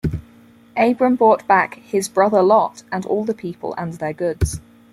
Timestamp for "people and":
3.35-3.93